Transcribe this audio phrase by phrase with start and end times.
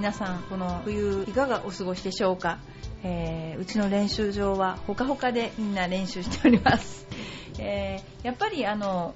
[0.00, 2.58] 皆さんこの冬いかがお過ごしでしょうか、
[3.02, 7.06] えー、うちの練習場はほかほかでみんな練習しております、
[7.58, 9.14] えー、やっぱりあの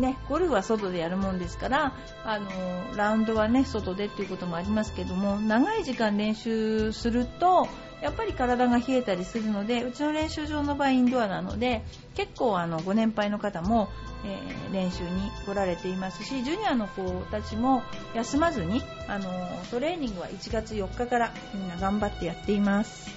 [0.00, 1.94] ね、ゴルフは外でやるもんですから
[2.24, 2.48] あの
[2.96, 7.68] ラウンドは、ね、外でっていうこともありますけども長い時間練習すると
[8.02, 11.82] やっぱり体が冷えたりするのでうちの練習場の場合インドアなので
[12.14, 13.88] 結構あのご年配の方も、
[14.26, 15.10] えー、練習に
[15.46, 17.82] 来られていますしジュニアの子たちも
[18.14, 19.30] 休まずにあの
[19.70, 23.10] トレーニングは1月4日からみんな頑張ってやっています。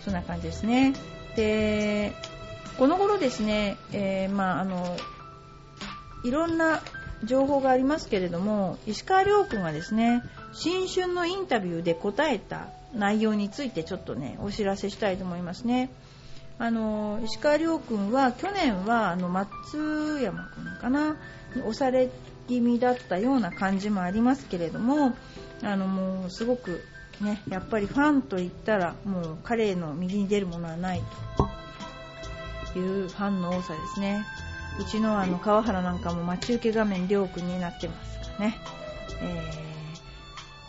[0.00, 0.94] そんな感じですね。
[1.36, 2.12] で
[2.78, 4.96] この頃ですね、え、まああの
[6.24, 6.82] いろんな
[7.24, 15.90] 情報がありますけれども石川遼君がですね新春のインタビューで答えた内容についてちょっとねお知らせしたいと思いますね。
[16.58, 21.16] あの石川遼君は去年はあの松山君かな
[21.54, 22.10] に押され
[22.48, 25.14] 気味だったような感じもありますけれども
[25.62, 26.84] あのもうすごく
[27.22, 31.02] ねやっぱりファンといったらもう彼の右に出るものはない
[32.74, 34.22] というファンの多さですね。
[34.78, 38.58] うちのあの川原なんかも待ち受け画面りょうくんになってますからね。
[39.22, 39.52] え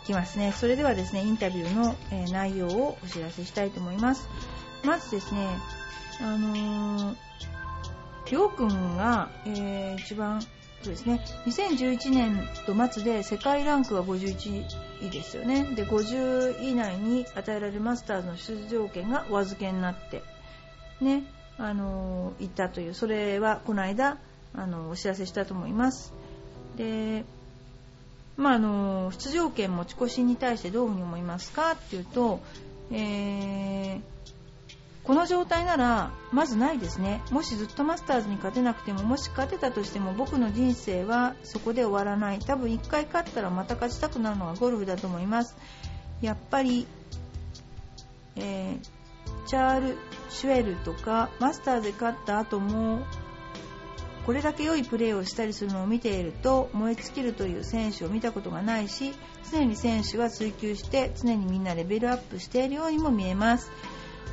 [0.02, 0.52] ー、きますね。
[0.52, 4.28] それではですね、インタビューの、えー、内容をお知らせしたいと思います。
[4.84, 5.46] まずですね、
[6.20, 7.16] あのー、
[8.30, 10.48] りょうくんが、えー、一番、そ
[10.90, 14.64] うですね、2011年度末で世界ランクは51
[15.02, 15.64] 位ですよね。
[15.74, 20.22] で、50位以内に与えられるマスターズの出場権がお預けになって、
[21.00, 21.22] ね、
[21.58, 24.18] あの行ったというそれはこの間
[24.54, 26.12] あのお知らせしたと思います。
[26.76, 27.24] で
[28.36, 32.40] まあ、あの出場権持ち越しに対してどういうふうに思いますかっていうと、
[32.90, 34.00] えー、
[35.04, 37.20] この状態ならまずないですね。
[37.30, 42.38] もしずっとマスターズに勝てなくてももし勝てたとしても僕の人生はそこで終わらない。
[42.38, 45.56] 多分1回勝ったらまた勝ちたくなるのがゴルフだと思います。
[46.22, 46.86] やっぱり、
[48.36, 49.01] えー
[49.46, 49.98] チャール・
[50.30, 53.04] シュエルとかマスターで勝った後も
[54.24, 59.12] これだけ良いプレーをしたりするのを見ていると燃え尽きるという選手を見たことがないし
[59.50, 63.70] 常に選手は追求して常にみんなレベルアップしているようにも見えます。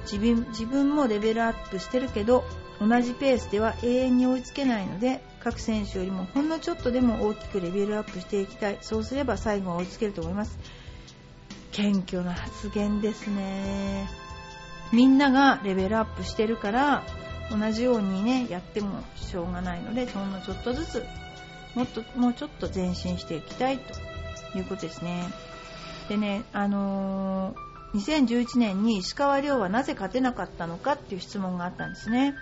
[0.04, 2.44] 自分自分もレベルアップしてるけど
[2.80, 8.78] 同じペースでは永遠に追いつけないので各選手よりもほんのちょっとでも大きくレベルアップしていきたい。
[8.82, 10.58] そうすれば最後は追いつけると思います。
[11.72, 14.19] 謙虚な発言ですね。
[14.92, 17.04] みんながレベルアップしてるから
[17.52, 21.06] 同じようにねやってもしょうがないのでほんのちょっとずつ
[21.76, 25.28] もっともうちょっと前進していきたいということですね。
[26.08, 32.34] でねあのー、2011年に石川遼はなぜ勝てなかったのかっていう質問があったんですね。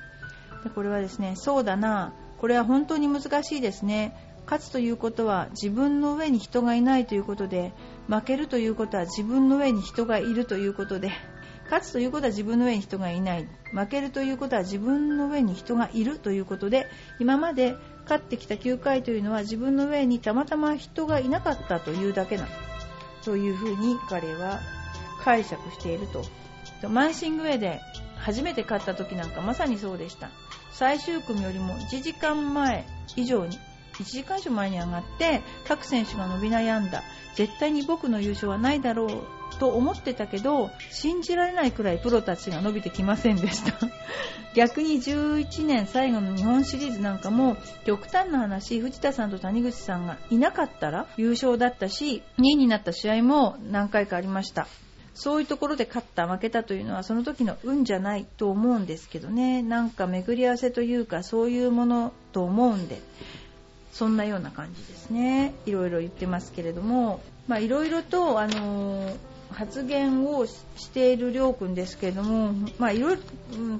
[0.63, 4.15] でこれはですねそうだなこれは本当に難しいですね。
[4.45, 7.73] 勝つということは自分の上に人がいないということで
[8.07, 11.11] 負けるということは自分の上に人がいるということで
[11.69, 13.47] 勝つということは自分の上に人がいない。
[13.73, 16.87] 負けるということは自分の上に人がいるということで
[17.19, 22.47] 今まで勝ってきた9回というのは自分の上にたまたま人がいなかったというだけな
[23.23, 24.59] というふうに彼は
[25.23, 26.23] 解釈していると。
[26.87, 27.81] マンシングウェイで
[28.17, 30.29] 初めて勝った時なんかまさにそうでした。
[30.71, 32.85] 最終組よりも1時間前
[33.15, 33.57] 以上に
[33.93, 37.03] 1時間以上前に上がって各選手が伸び悩んだ。
[37.35, 39.36] 絶対に僕の優勝はないだろう。
[39.59, 43.73] と思ってたけど信じられないくらいプロたちが伸びてきませんでした。
[44.53, 54.67] 逆に11年最後の日本シリーズなんかも極端な話藤田さんと谷口さんがいなかったら優勝だったし2位になった試合も何回かありました。
[55.13, 59.63] そういうところで勝った負けたというのはその時の運じゃないと思うんですけどね。
[59.63, 63.01] なんか巡り合わせというかそういうものと思うんで
[63.91, 65.55] そんなような感じですね。
[65.65, 67.19] いろいろ言ってますけれども。
[67.47, 69.15] まあいろいろとあのー
[69.51, 70.57] 発言をし
[70.91, 73.15] ているりょうくんですけれども、まあ、いろ、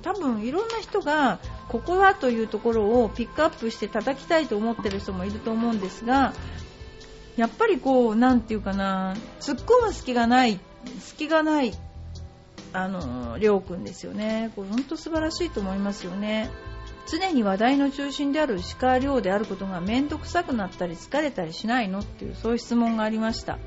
[0.01, 6.33] 多分いろんな人がここはというところをピックアップして叩きたいと思ってる人もいると思うんですが
[7.35, 10.59] やっぱりこうなんていうかな突っ込む隙がない
[10.99, 11.73] 隙がない
[12.73, 14.51] あのりょうくんですよね。
[14.55, 16.49] これ本当素晴らしいと思いますよね。
[17.09, 23.59] 常に話題の中心である石川遼であることが面倒くさくなったり疲れたりしないのっていうそういう質問がありました。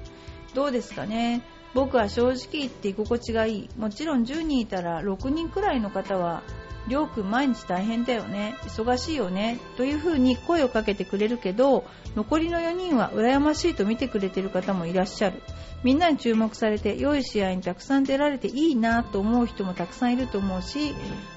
[0.55, 1.43] どうですかね？
[1.75, 3.69] 僕は正直言って居心地がいい。
[3.77, 6.43] もちろん10人いたら6人くらいの方は
[6.89, 8.57] りょうくん毎日大変だよね。
[8.63, 9.59] 忙しいよね。
[9.77, 11.85] というふうに声をかけてくれるけど
[12.17, 15.43] 残りの4人は羨ましいと見てくれてる方もいらっしゃる。
[15.85, 20.95] みんなに注目されて良い試合にたくさん出られていいなと思う人もたくさんいると思うし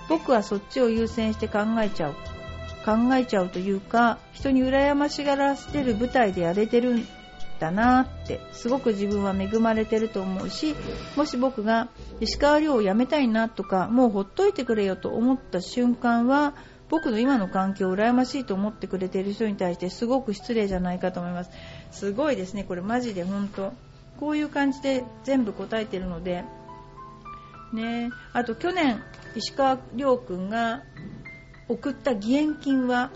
[0.10, 2.16] 僕はそっちを優先して考えちゃう。
[2.84, 7.00] 考えちゃうというか人に羨ましがらせてる舞台でやれてる
[7.64, 10.76] たなってすごく自分は恵まれてると思うし
[11.16, 11.88] もし僕が
[12.20, 16.54] 石川遼を辞めたいなとかもうほっといてくれよと思った瞬間は
[16.90, 21.52] 僕の今の環境を羨ましいと思ってくれている人に対してすごく失礼じゃないかと思います。
[21.92, 23.72] すごいですねこれマジで本当。
[24.20, 26.44] こういう感じで全部答えてるので。
[27.74, 29.02] ねあと去年
[29.36, 30.84] 石川遼君が
[31.68, 33.10] 送った義援金は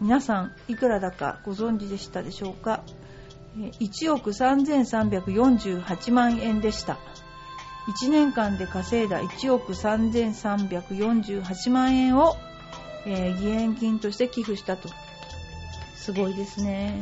[0.00, 2.84] 皆さんいくらだかご存知でしたでしょうか？
[3.56, 6.98] 1億3348万円でした。
[7.86, 12.36] 1年間で稼いだ1億3348万円を、
[13.06, 14.88] えー、義援金として寄付したと。
[15.94, 17.00] すごいですね。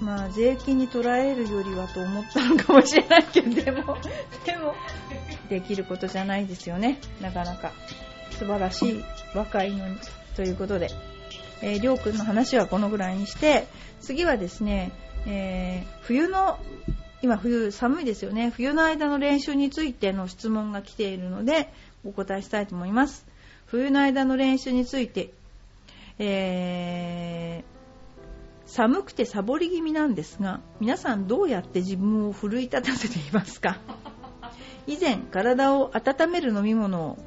[0.00, 3.98] まあ税金に取られるよりはと思ったのかもしれないけどでも
[4.46, 4.74] でも
[5.50, 6.98] できることじゃないですよね。
[7.20, 7.72] なかなか
[8.30, 9.04] 素晴らしい
[9.34, 9.96] 若いのに。
[10.36, 11.09] ということで。
[11.62, 13.66] えー、りょうくんの話はこのぐらいにして、
[14.00, 14.92] 次はですね、
[15.26, 16.58] えー、冬の、
[17.22, 18.50] 今冬寒いですよね。
[18.56, 21.72] 冬の間の練習についての質問が来ているので、
[22.04, 23.26] お答えしたいと思います。
[23.66, 25.30] 冬の間の練習について、
[26.18, 33.78] えー、寒くてサボり気味なんですが、皆さんどうやって自分を奮い立たせていますか？
[34.86, 37.18] 以前、体を温める飲み物を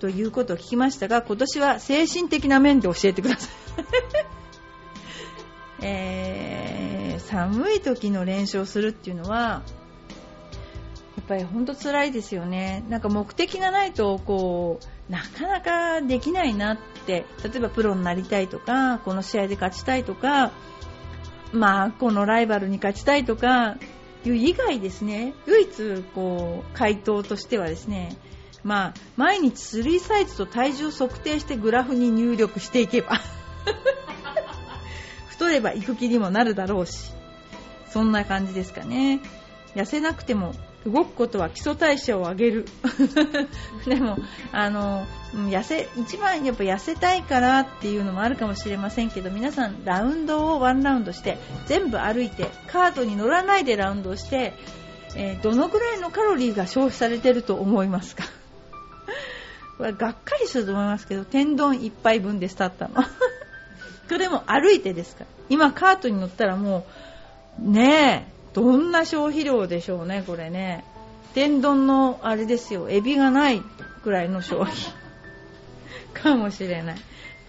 [0.00, 3.50] ということを聞きましたが今年は精神的な面で教えてください。
[5.80, 9.62] えー、寒い時の練習をするっていうのは
[11.16, 12.84] やっぱり本当辛いですよね。
[12.88, 16.88] なんか目的がないとこうなかなかできないなって。
[17.08, 17.24] 例
[17.56, 20.52] えばプロになりたいとかこの試合で勝ちたいとか
[21.52, 23.78] まあこのライバルに勝ちたいとか
[24.26, 25.32] いう以外ですね。
[25.46, 28.16] 唯一こう回答としてはですね
[28.64, 33.20] まあ、毎日3サイズと体重を測定してグラフに入力していけば。
[35.28, 37.12] 太れば行く気にもなるだろうし。
[37.90, 39.20] そんな感じですかね。
[39.74, 42.66] 痩せなくても動くことは基礎代謝を上げる。
[43.86, 44.18] でも
[44.52, 54.54] あの痩せ一番やっぱ痩せたいからっていうのもあるかもしれませんけど皆さんラウンドをワンラウンドして全部歩いてカートに乗らないでラウンドして、
[55.16, 58.24] えー、どのぐらいのカロリーが消費されてると思いますか？
[59.78, 63.04] これがっかりすると思いますけど天丼1杯分でスタートの。
[64.08, 65.26] これも歩いてですから。
[65.48, 66.84] 今カートに乗ったらも
[67.62, 70.84] うねえどんな消費量でしょうねこれね。
[71.32, 73.62] 天丼のあれですよエビがない
[74.02, 74.74] くらいの消費。
[76.12, 76.96] かもしれない。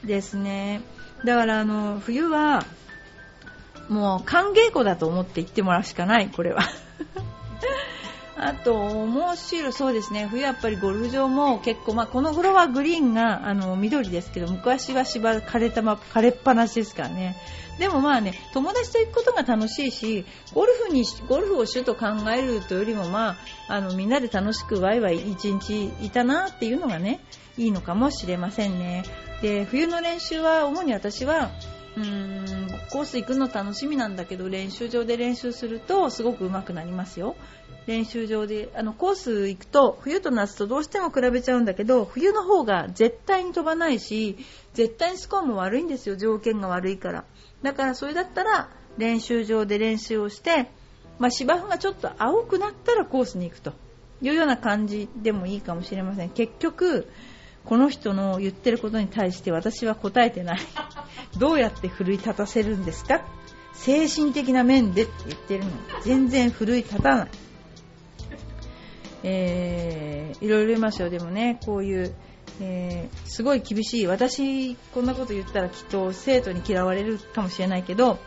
[0.03, 0.81] ですね。
[1.25, 2.63] だからあの冬は
[3.89, 6.61] もう歓迎湖だと思って行ってもらうしかないこれは。
[8.41, 17.35] あと、面白い、そうですね、冬やっぱりゴルフ場も結構、まあ、この頃はグリーンがあの緑ですけど、昔は芝枯れたま、枯れっぱなしですからね。
[17.79, 23.37] でもまあね、友達と行くことが楽しいし、ゴルフに、ゴルフを主と考えるというよりも、まあ、
[23.67, 27.21] あの、みんなで楽しくワイワイ一日いたなっていうのがね、
[27.57, 29.03] いいのかもしれませんね。
[29.41, 31.51] で、冬の練習は、主に私は、
[31.95, 37.35] うーんコース行くの楽しみなんだけど練習場で練習するとすごく上手くなりますよ
[37.89, 44.37] 練習場であのコース行くと冬と夏とどうしても比べちゃうんだけど冬の方が絶対に飛ばないし
[44.75, 46.15] 絶対にスコアも悪いんですよ。
[46.15, 47.25] 条件が悪いから。
[47.63, 48.69] だからそれだったら
[48.99, 50.69] 練習場で練習をして、
[51.17, 53.73] まあ、芝生がちょっと青くなったらコースに行くと。
[54.21, 56.29] いうような感じでもいいかもしれません。
[56.29, 57.07] 結局
[57.65, 60.59] この人の言ってることに対して私は答えてない。
[61.39, 63.25] どうやって奮い立たせるんですか？
[63.73, 65.71] 精神的な面でって言ってるの
[66.03, 67.29] 全然奮い立たない
[69.23, 72.13] えー、いろいろいますよ、でもね、こういう、
[72.61, 78.19] えー、すごい厳しい、私、こんなこと言ったらきっと生徒に嫌われるかもしれないけど、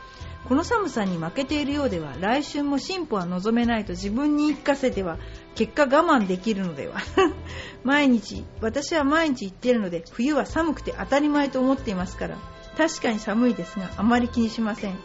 [0.49, 5.19] この寒さに負けているようでは、来週も進歩は望めないと自分に言い聞かせては、
[5.55, 6.97] 結果我慢できるのでは。
[7.85, 12.39] 毎日、私は毎日言っているので、冬は寒くて当たり前と思っていますから、
[12.77, 14.99] 確かに寒いですが、あまり気にしません。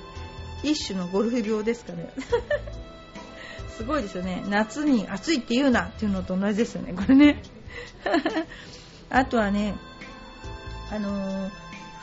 [0.63, 2.10] 一種のゴルフ病ですかね。
[3.69, 4.43] すごいですよね。
[4.50, 7.41] 夏に暑いって言うなっていうのと同じですよね、これね。
[9.09, 9.75] あとはね、
[10.91, 11.50] あのー、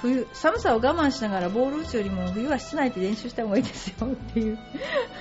[0.00, 4.58] 冬、寒さを我慢しながらボール打つよりも冬は室内で練習した方がいいですよっていう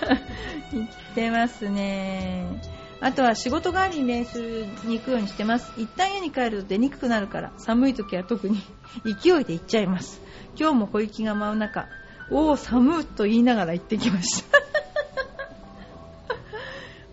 [0.73, 2.61] 言ってますね。
[2.99, 5.73] あとは仕事帰りに練習に行くようにしてます。
[5.77, 8.61] 一旦家に帰ると出にくくなるから寒い時は特に
[9.03, 10.21] 勢いで行っちゃいます。
[10.57, 11.87] 今日も小雪が舞う中、
[12.29, 14.72] おお、寒と言いながら行ってきました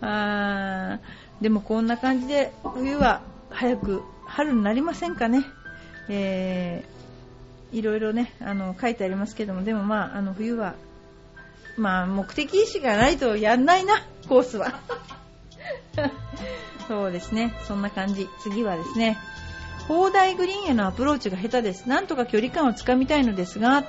[0.01, 0.99] あ
[1.41, 5.45] でもこんな感じで冬は早く春になりませんかね、
[6.09, 9.63] えー、いろいろねあの書いてありますけども。
[9.63, 10.75] でもまああの冬は
[11.77, 14.79] まあ目的意識がないとやんないなコースは。
[16.87, 17.53] そうですね。
[17.67, 18.27] そんな感じ。
[18.41, 19.17] 次はですね
[19.87, 21.87] 砲台グリーンへのアプローチが下手です。
[21.87, 23.85] なんとか距離感をつかみたいのですが。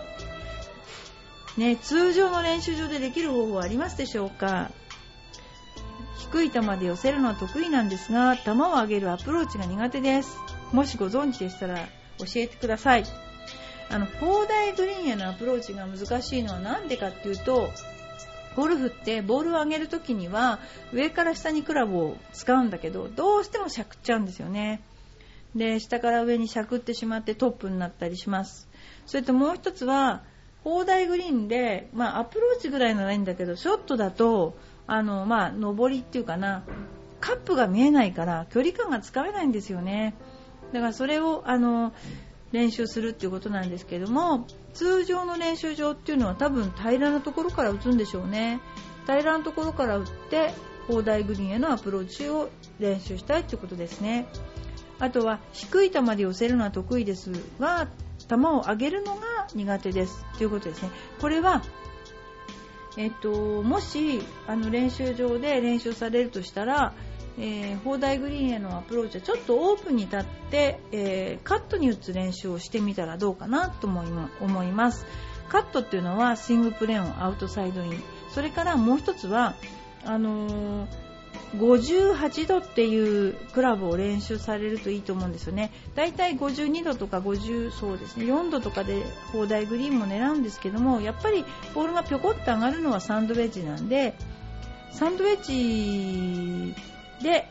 [1.56, 4.70] ね、通常の練習場でできる方法はありますでしょうか。
[6.22, 10.38] 低い球で寄せるのは得意なんですが球を上げるアプローチが苦手です。
[10.72, 11.88] もしご存知でしたら
[12.18, 13.04] 教えてください。
[13.90, 17.68] あの砲台グリーンへのアプローチが難しいのは何でかっていうと
[18.54, 20.60] ゴルフってボールを上げるときには
[20.92, 24.80] 上から下にクラブを使うんだけどどうしてもしゃくっちゃうんですよね。
[25.56, 28.68] で下から上にしゃくってしまってトップになったりします。
[29.06, 30.22] それともう一つは
[30.62, 36.64] 砲台グリーンで、まあ、アプローチぐらいならいいんだけどショットだとあの、まあ、上りっていうかな
[37.20, 40.14] カップが見えないから距離感がつかめないんですよね。
[40.72, 41.92] だからそれをあの
[42.50, 48.60] 練習するっていうことなんですけども通常の練習場っていうのは多分平らなところから打つんでしょうね。
[49.04, 50.52] 平らなところから打って
[50.88, 54.26] 砲台グリーンへのアプローチを練習したいってことですね。
[54.98, 57.88] あとは低い球で寄せるのは得意ですが
[58.28, 59.22] 球を上げるのが
[59.54, 60.90] 苦手ですということですね。
[61.20, 61.62] これは
[62.96, 66.92] えっと、もしあの練習場で練習されるとしたら、
[67.38, 75.06] えー、砲台グリーンへのアプローチはちょっとオープンに立って、えー、カットに打つ練習をしてみたらどうかなと思います。
[75.48, 79.54] カットっていうのはスイングプレーンアウトサイドインそれからもう一つは
[80.04, 81.11] あのー
[81.56, 85.70] 58度っていうクラブを練習されるといいと思うんですよね。
[85.94, 91.44] だいたい52度とか50そうですね4度とかで砲台グリーンも狙うんですけどもやっぱり
[91.74, 94.14] ボールがぴょこっと上がるのはサンドウェッジなんで
[94.92, 96.74] サンドウェッジ
[97.22, 97.48] で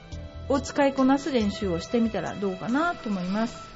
[0.50, 3.72] を使いこなす練習をしてみたらどうかなと思います。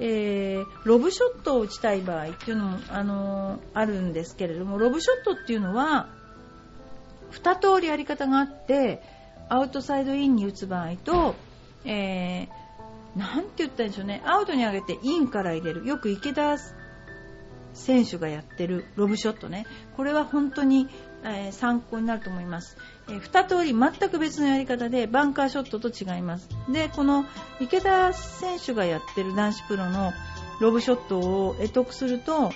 [0.00, 6.08] えー、ロブショットを打ちたい場合っていうのも、あのー、あるんですけれどもロブショットっていうのは
[7.30, 9.02] 2通りやり方があって
[9.48, 11.34] アウトサイドインに打つ場合と、
[11.84, 15.86] えー、なんて言ったんでしょうね、アウトに上げてインから入れる。
[15.86, 16.56] よく池田
[17.74, 19.66] 選手がやってるロブショットね。
[19.96, 20.88] これは本当に、
[21.24, 22.76] えー、参考になると思います。
[23.08, 26.48] えー、2通り全く別のやり方でバンカーショットと違います。
[26.68, 27.26] で、この
[27.60, 30.12] 池田選手がやってる男子プロの
[30.60, 32.50] ロブショットを得得すると、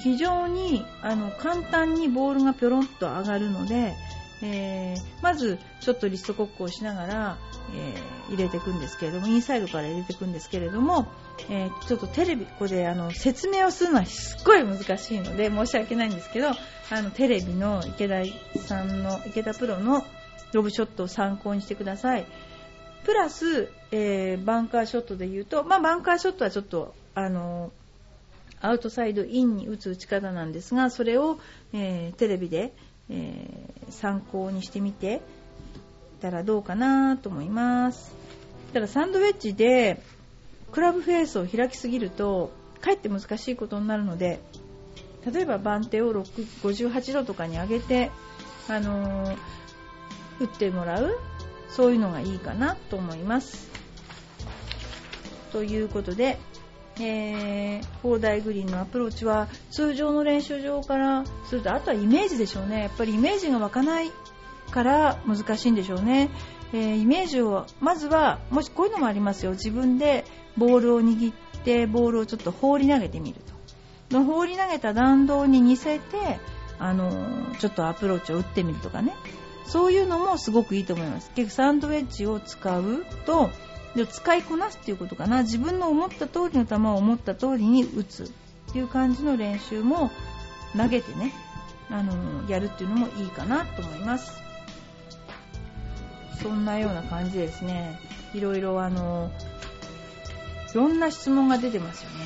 [0.00, 3.94] 非常にあの簡単にボールがぴょろんと上がるので、
[4.42, 7.38] えー、まずちょっとリストコックをしながら、
[7.74, 11.06] えー、入れていくんですけれどもインサイドから入れていくんですけれども、
[11.48, 18.24] えー、ちょっとテレビここであの説明をするのはすっごい難しいので申し訳ないんですけどあのテレビの池田
[18.58, 20.04] さんの池田プロの
[20.52, 22.26] ロブショットを参考にしてください。
[23.04, 27.72] プラス、えバンカーショットで言うと、まあ、バンカーショットはちょっとあの
[28.60, 31.38] アウトサイドインに打つ打ち方なんですがそれを、
[31.72, 32.74] えテレビで
[33.12, 35.20] えー、参考にしてみて
[36.20, 38.14] たらどうかなと思います。
[38.72, 40.00] ただサンドウェッジで
[40.72, 42.50] クラブフェースを開きすぎると
[42.80, 44.40] かえって難しいことになるので
[45.30, 48.10] 例えば番手を58度とかに上げて、
[48.68, 49.36] あのー、
[50.40, 51.18] 打ってもらう
[51.68, 53.70] そういうのがいいかなと思います。
[55.52, 56.38] ということで
[57.00, 62.80] えー、砲台グリーンのアプローチは通常の練習場からするとあとはイメージでしょうね。
[62.82, 64.10] やっぱりイメージが湧かない
[64.70, 66.30] から難しいんでしょうね、
[66.72, 69.52] えー、イメージをまずはもしこういうのもありますよ。
[69.52, 70.24] 自分で
[70.56, 71.34] ボールを握っ
[71.64, 73.40] てボールをちょっと放り投げてみる
[74.10, 74.18] と。
[74.18, 76.38] の放り投げた弾道に似せて
[76.78, 79.14] あのー、ちょっとアプローチを打ってみるとかね。
[79.64, 81.30] そういうのもすごくいいと思います。
[81.30, 83.48] 結局サンドウェッジを使うと
[83.94, 85.42] で使いこなすっていうことかな。
[85.42, 88.24] 自分の思った通りの球を思った通りに打つ。
[88.24, 90.10] っていう感じの練習も
[90.76, 91.32] 投げてね。
[91.90, 94.42] あのやるっていうのもいいかなと思います。
[96.42, 98.00] そんなような感じですね。
[98.34, 99.30] いろいろあの
[100.72, 102.16] いろんな質問が出てますよね。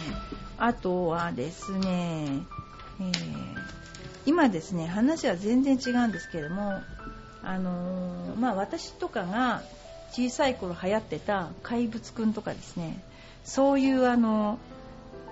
[0.58, 2.42] あとはですね、
[3.00, 3.12] えー、
[4.24, 6.80] 今ですね話は全然違うんですけども
[7.42, 9.62] あのー、まあ、私とかが
[10.16, 13.04] 小さい頃流行ってた怪物くんとかですね。
[13.44, 14.58] そういうあの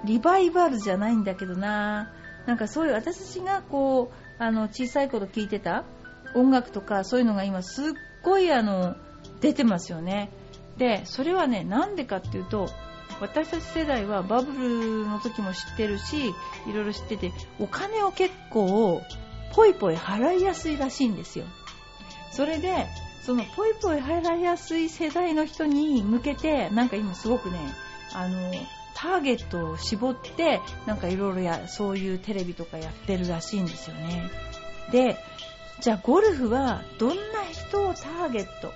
[0.04, 2.12] リバイバルじゃないんだけどな。
[2.44, 5.84] なんかそういう私たちがこうあの小さい頃聴いてた
[6.34, 8.94] 音楽とかそういうのが今すっごいあの
[9.40, 10.30] 出てますよね。
[10.76, 12.68] でそれはねなんでかっていうと
[13.22, 19.00] 私たち世代はバブルの時も知ってるしいろいろ知っててお金を結構
[19.54, 21.46] ポイポイ払いやすいらしいんですよ。
[22.32, 22.86] それで
[23.24, 27.58] そのぽいぽい入られやすい世代の人に向けてなんか今すごくね
[28.12, 28.52] あの
[28.94, 34.30] ターゲットを絞ってなんかいろいろそういうテレビとかやってるらしいんですよね
[34.92, 35.16] で
[35.80, 38.72] じゃあゴルフはどんな人をターゲット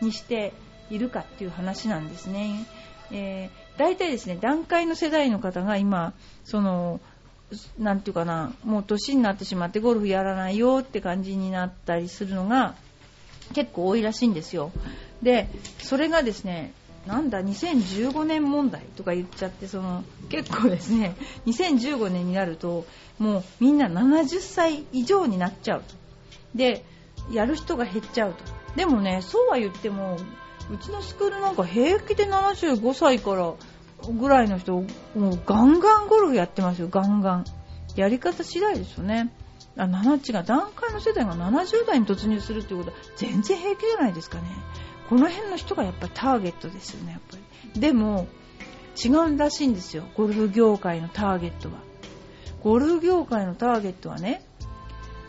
[0.00, 0.52] にして
[0.90, 2.66] いるかっていう話なんですね。
[3.10, 6.12] えー、大体ですね、段階の世代の方が今、
[6.44, 7.00] その、
[7.78, 12.74] なんていうかな、もう年になってしまってゴルフやらないよって感じになったりするのが
[13.54, 14.72] 結構多いらしいんですよ。
[15.22, 16.72] で、それがですね、
[17.06, 22.86] なんだ、2015年問題とか言っちゃって、その結構ですね、2015年になると、
[23.18, 25.94] もうみんな70歳以上になっちゃうと。
[26.54, 26.84] で、
[27.32, 28.44] やる人が減っちゃうと。
[28.76, 30.16] でもね、そうは言っても、
[30.70, 33.54] うちのスクールなんか平気で75歳から
[34.08, 34.84] ぐらいの人、も
[35.30, 37.44] うガンガンゴルフやってますよ、ガンガン。
[37.96, 39.32] やり方次第ですよね。
[39.76, 44.44] あ、7が段階の世代が70代に突入するっていうことは全然平気じゃないですかね。
[45.08, 47.36] この辺の人がやっぱりターゲットですよね、やっぱ
[47.74, 47.80] り。
[47.80, 48.26] でも、
[49.02, 51.74] 違うらしいんですよ、ゴルフ業界のターゲットは。
[52.62, 54.44] ゴルフ業界のターゲットはね、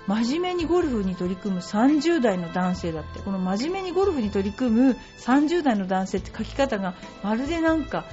[0.07, 8.03] 真面目にゴルフに取り組む30代の男性だってこの真面目にゴルフに取り組む30代の男性って書き方がまるでなんか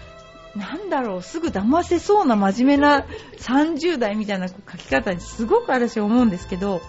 [0.57, 3.07] なんだろうすぐ騙せそうな真面目な
[3.39, 6.81] 30代みたいな書き方にすごく私思うんですけど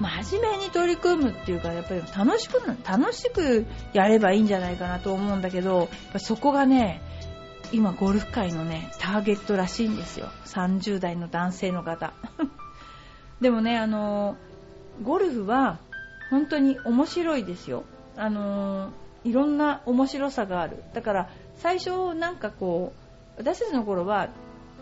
[0.00, 5.88] 真面目に取り組むっていうかやっぱり楽しく楽しくやればいいんじゃないかなと思うんだけど
[6.18, 7.00] そこがね
[7.72, 12.12] 今ゴルフ界のねターゲットらしいんですよ30代の男性の方
[13.40, 14.36] でもね、あの
[15.02, 15.78] ゴルフは
[16.30, 17.84] 本当に面白いですよ。
[18.16, 18.90] あの
[19.24, 20.84] いろんな面白さがある。
[20.94, 21.30] だから
[21.62, 22.92] 最初なんかこ
[23.36, 24.30] う、私たちの頃は、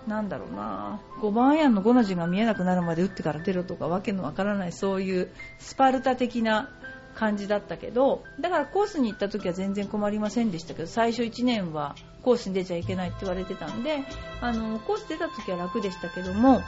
[0.06, 6.70] なんだろうな、5番アイアンの5の字が見えなくなるまで打ってから出ろとかわけのわからないそういうスパルタ的な
[7.14, 14.04] 感じだったけど、だからコースに行った時は全然困りませんでしたけど、最初1年はコースに出ちゃいけないって言われてたんで、
[14.40, 16.62] あの、コース出た時は楽でしたけども、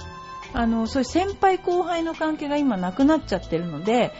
[0.52, 4.12] あのそういう先輩後輩の関係が今なくなっちゃってるので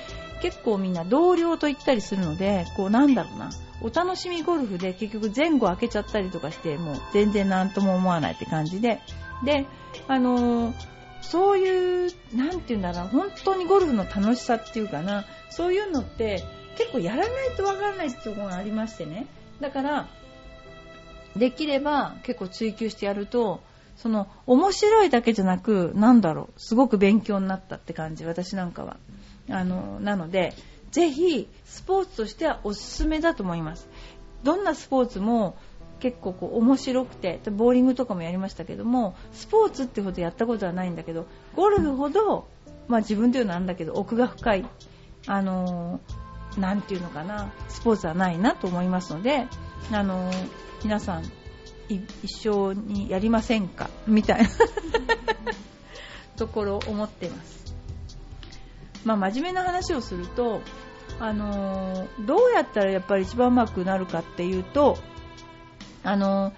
[0.42, 3.50] 結構みんな同僚と言ったりするのでこうなんだろうな。
[3.82, 9.00] お楽しみゴルフで結局前後開けちゃったりとかしてもう全然何とも思わないって感じで。
[9.44, 9.66] で
[10.06, 10.74] あのー、
[11.22, 15.24] そういうなんて言うんだろう本当にゴルフの楽しさっていうかな。
[15.48, 16.44] そういうのって
[16.76, 19.26] 結構やらないとわからないってところがありましてね。
[19.60, 20.08] だから
[21.36, 23.62] できれば結構追求してやると
[23.96, 26.60] その面白いだけじゃなくなんだろう。
[26.60, 28.98] すごく勉強になったって感じ私なんかは。
[29.50, 30.54] あのなので
[30.90, 33.88] ぜひスポーツとしてはおすすめだと思います
[34.42, 35.56] どんなスポーツも
[36.00, 42.48] 結構こう面白くてボーリングとかもやりましたけどもスポーツってほどやったことはないんだけどゴルフほど、
[42.88, 44.64] まあ、自分で言うのはなんだけど奥が深い
[45.26, 49.46] あのー、ていうのかなスポーツはないなと思いますので、
[49.92, 50.30] あの、
[50.82, 51.24] 皆さん
[51.88, 53.90] 一緒にやりませんか？
[54.06, 54.48] みたいな
[56.36, 57.59] ところを思ってます。
[59.04, 60.60] まあ、真面目な話をすると、
[61.18, 64.98] あのー、どうやったらやっぱり一番うまくなるかっていうと、
[66.02, 66.52] あの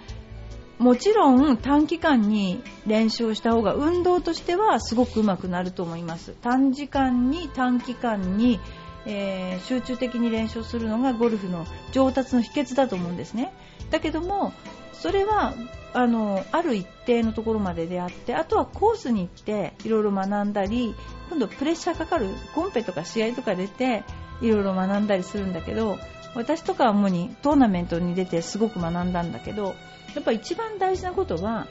[0.78, 6.34] ー、もちろん短期間に練習をした方が運動としてはすごくうまくなると思います。
[6.42, 8.60] 短時間に短期間に、
[9.06, 13.52] えー、集中的に練習するのがゴルフの上達の秘訣だと思うんですね。
[13.90, 14.52] だけども
[14.92, 15.54] それは
[15.94, 20.94] あのある一定のところまでであってあとはコースに行っていろいろ学んだり
[21.28, 24.04] 今度プレッシャーかかるコンペとか試合とか出て
[24.40, 25.98] いろいろ学んだりするんだけど
[26.34, 29.74] 私とかは主にトーナメントに出てすごく学んだんだけど
[30.14, 31.66] やっぱ一番大事なことは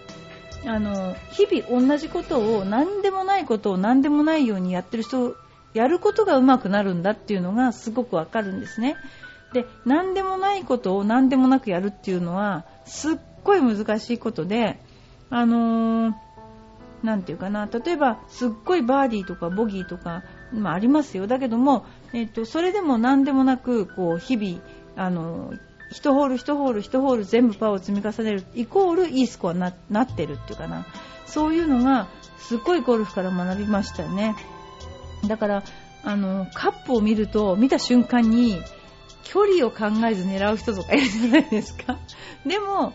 [0.65, 5.36] あの日々同じことを何でもないことを何でもないようにやってる人
[5.73, 8.97] やることが上手くなるんだっていうのがすごくわかるんですね。
[9.53, 14.80] で何でもないことを何でもなくやるっていうのはすっごい難しいことで
[15.30, 16.13] あのー、
[17.04, 21.26] なんていうかな例えばすっごいバーディーとかボギーとか、まあ、ありますよ。
[21.26, 24.62] だけども、えっと、それでも何でもなくこう日々
[24.96, 25.54] あの
[25.94, 30.86] 1ホール1ホール1ホール全部パーを積み重ねるイコールいいスコアにななってるっていうかな。
[31.26, 34.36] そういうのがすっごいゴルフから学びましたよね。
[35.28, 35.63] だから
[36.04, 38.62] あのカップを見ると見た瞬間に
[39.23, 41.97] 距離を考えず狙う人とかいるじゃないですか。
[42.45, 42.93] でも、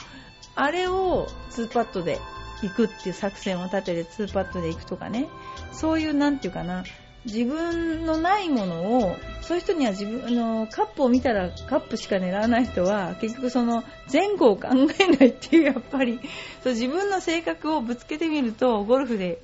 [0.55, 2.19] あれを2パットで
[2.63, 5.29] 行くっていう作戦を立てて2パットで行くとかね、
[5.73, 6.85] そういうなんていうかな、
[7.27, 14.69] 自分のないものを、そういう人には自分、あの、カップを見たらカップしか狙わない人は、結局その前後を考
[15.01, 16.21] えないっていう、やっぱり、
[16.63, 19.41] そう自分の性格をぶつけてみると、ゴルフで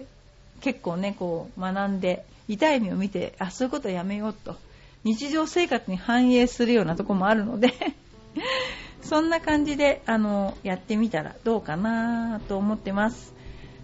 [0.61, 4.57] 結構ね、こう学んで、痛い目を見て、あ、そういうことやめようと。
[5.05, 7.73] 日常生活に反映するようなとこもあるので
[9.03, 13.35] そんな感じであのやってみたらどうかなと思ってます。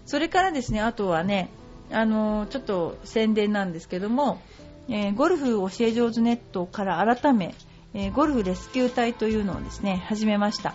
[0.05, 1.49] それからですねあとはね
[1.91, 4.41] あのちょっと宣伝なんですけども、
[4.87, 7.53] えー、ゴルフ教え上手ネットから改め、
[7.93, 10.73] えー、ゴルフレスキュー隊というのをですね始めました。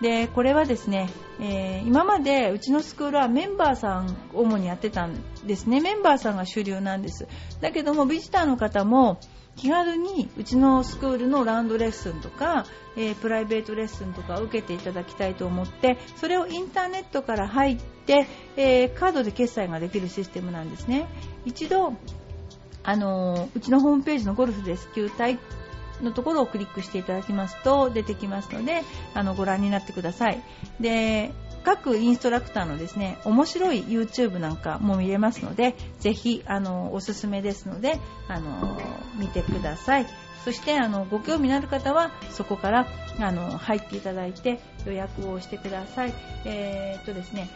[0.00, 1.08] でこれはですね、
[1.40, 5.14] えー、今までうちのスクールはメンバーさん主にやってたん
[5.46, 5.80] ですね。
[5.80, 7.26] メンバーさんが主流なんです。
[7.60, 9.18] だけどもビジターの方も
[9.56, 21.08] 気軽にうちのスクールのラウンドレッスンとか、えー、プライベートレッスンとかを受けていただきたいと思ってそれをインターネットから入って、えー、カードで決済ができるシステムなんですね。
[21.46, 21.94] 一度
[22.82, 25.38] あのうちのホームページのゴルフレスキュー隊
[26.02, 28.82] のところをクリックしていただきますと出てきますので
[29.14, 30.42] あのご覧になってください。
[30.80, 31.32] で
[31.64, 38.78] 各インストラクターのですね面白い YouTube なんかも見れますのでぜひあのおすすめですのであの
[39.16, 40.06] 見てください。
[40.44, 42.86] そしてあのご興味のある方はそこから
[43.18, 46.14] あの入っていただいて予約をしてください。
[46.44, 47.50] えー、っとですね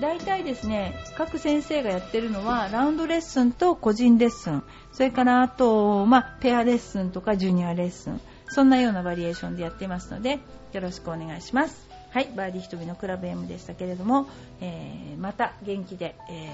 [0.00, 4.62] 大体ですね各先生がやってるのはラウンドレッスンと個人レッスン。
[4.92, 8.20] それからあと、まあ、ペアレッスンとかジュニアレッスン。
[8.48, 10.38] そんなようなバリエーションでやっていますので
[10.72, 11.88] よろしくお願いします。
[12.10, 14.28] はいバーディーひとみのクラブ M でしたけれども、
[14.60, 16.48] えー、また元気で、え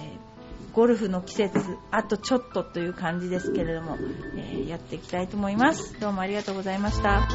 [0.72, 1.60] ー、ゴルフの季節
[1.92, 3.96] あとちょっとという感じですけれども、
[4.36, 5.98] えー、やっていきたいと思います。
[6.00, 7.28] どうもありがとうございました。